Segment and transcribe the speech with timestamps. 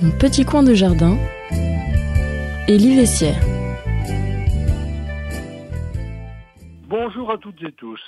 [0.00, 1.16] Mon petit coin de jardin,
[2.66, 3.40] Élie Vessière.
[6.88, 8.00] Bonjour à toutes et tous.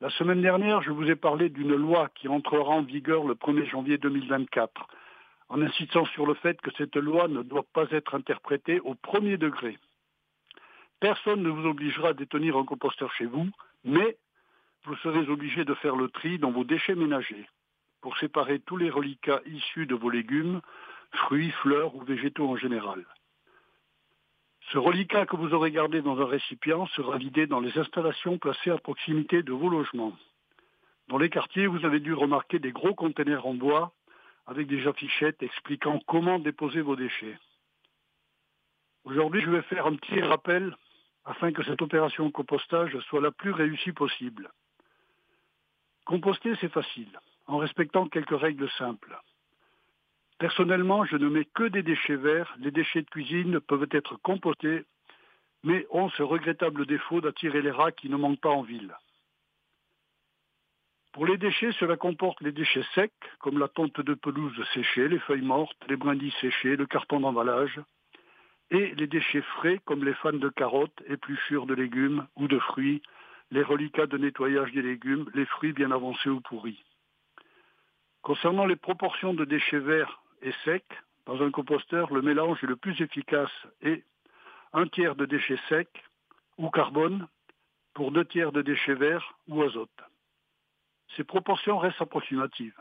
[0.00, 3.68] La semaine dernière, je vous ai parlé d'une loi qui entrera en vigueur le 1er
[3.68, 4.88] janvier 2024,
[5.50, 9.36] en insistant sur le fait que cette loi ne doit pas être interprétée au premier
[9.36, 9.76] degré.
[11.00, 13.46] Personne ne vous obligera à détenir un composteur chez vous,
[13.84, 14.16] mais
[14.88, 17.46] vous serez obligé de faire le tri dans vos déchets ménagers
[18.00, 20.62] pour séparer tous les reliquats issus de vos légumes,
[21.12, 23.04] fruits, fleurs ou végétaux en général.
[24.72, 28.70] Ce reliquat que vous aurez gardé dans un récipient sera vidé dans les installations placées
[28.70, 30.16] à proximité de vos logements.
[31.08, 33.92] Dans les quartiers, vous avez dû remarquer des gros conteneurs en bois
[34.46, 37.38] avec des affichettes expliquant comment déposer vos déchets.
[39.04, 40.74] Aujourd'hui, je vais faire un petit rappel
[41.26, 44.50] afin que cette opération compostage soit la plus réussie possible.
[46.08, 49.14] Composter, c'est facile, en respectant quelques règles simples.
[50.38, 52.56] Personnellement, je ne mets que des déchets verts.
[52.60, 54.86] Les déchets de cuisine peuvent être compostés,
[55.64, 58.96] mais ont ce regrettable défaut d'attirer les rats qui ne manquent pas en ville.
[61.12, 65.18] Pour les déchets, cela comporte les déchets secs, comme la tonte de pelouse séchée, les
[65.18, 67.82] feuilles mortes, les brindilles séchées, le carton d'emballage,
[68.70, 73.02] et les déchets frais, comme les fans de carottes, épluchures de légumes ou de fruits,
[73.50, 76.84] les reliquats de nettoyage des légumes, les fruits bien avancés ou pourris.
[78.22, 80.84] Concernant les proportions de déchets verts et sec,
[81.26, 83.50] dans un composteur, le mélange le plus efficace
[83.82, 84.04] est
[84.72, 86.02] un tiers de déchets secs
[86.56, 87.26] ou carbone
[87.94, 89.90] pour deux tiers de déchets verts ou azote.
[91.16, 92.78] Ces proportions restent approximatives.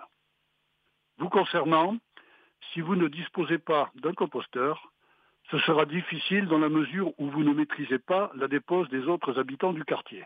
[1.17, 1.97] Vous concernant,
[2.73, 4.91] si vous ne disposez pas d'un composteur,
[5.49, 9.39] ce sera difficile dans la mesure où vous ne maîtrisez pas la dépose des autres
[9.39, 10.25] habitants du quartier.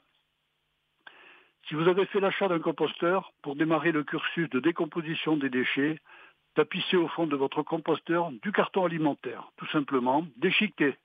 [1.67, 5.99] Si vous avez fait l'achat d'un composteur pour démarrer le cursus de décomposition des déchets,
[6.55, 10.95] tapissez au fond de votre composteur du carton alimentaire, tout simplement, déchiqueté,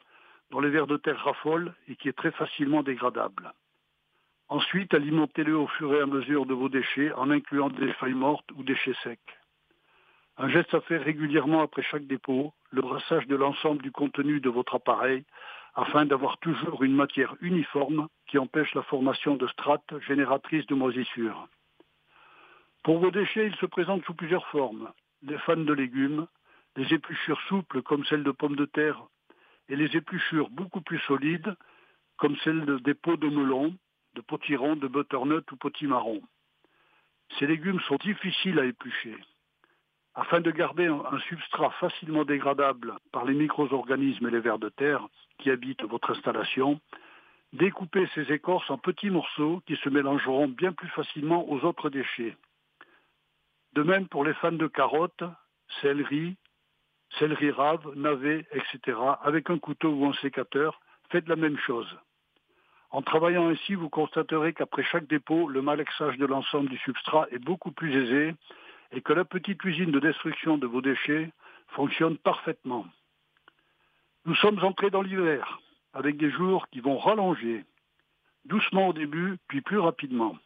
[0.51, 3.53] dont les vers de terre raffolent et qui est très facilement dégradable.
[4.49, 8.49] Ensuite, alimentez-le au fur et à mesure de vos déchets en incluant des feuilles mortes
[8.57, 9.19] ou déchets secs.
[10.39, 14.51] Un geste à faire régulièrement après chaque dépôt, le brassage de l'ensemble du contenu de
[14.51, 15.25] votre appareil
[15.77, 21.49] afin d'avoir toujours une matière uniforme qui empêche la formation de strates génératrices de moisissures.
[22.83, 24.91] Pour vos déchets, ils se présentent sous plusieurs formes
[25.23, 26.27] des fans de légumes,
[26.77, 29.03] des épluchures souples comme celles de pommes de terre
[29.69, 31.55] et les épluchures beaucoup plus solides
[32.17, 33.77] comme celles des pots de melon,
[34.15, 36.23] de potirons, de butternut ou potimarron.
[37.39, 39.17] Ces légumes sont difficiles à éplucher.
[40.19, 45.07] Afin de garder un substrat facilement dégradable par les micro-organismes et les vers de terre
[45.37, 46.81] qui habitent votre installation,
[47.53, 52.35] découpez ces écorces en petits morceaux qui se mélangeront bien plus facilement aux autres déchets.
[53.75, 55.25] De même pour les fans de carottes,
[55.83, 56.39] céleri,
[57.19, 58.99] céleri rave, navet, etc.
[59.23, 61.95] Avec un couteau ou un sécateur, faites la même chose.
[62.89, 67.39] En travaillant ainsi, vous constaterez qu'après chaque dépôt, le malaxage de l'ensemble du substrat est
[67.39, 68.35] beaucoup plus aisé
[68.93, 71.31] et que la petite usine de destruction de vos déchets
[71.69, 72.87] fonctionne parfaitement.
[74.25, 75.61] Nous sommes entrés dans l'hiver,
[75.93, 77.65] avec des jours qui vont rallonger,
[78.45, 80.37] doucement au début, puis plus rapidement.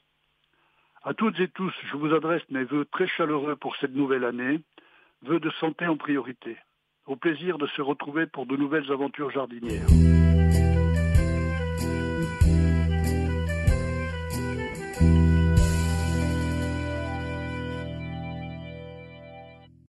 [1.02, 4.60] À toutes et tous, je vous adresse mes voeux très chaleureux pour cette nouvelle année,
[5.22, 6.58] vœux de santé en priorité.
[7.06, 9.86] Au plaisir de se retrouver pour de nouvelles aventures jardinières.